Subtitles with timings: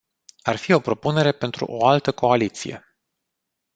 [0.43, 2.97] Ar fi o propunere pentru o altă coaliție.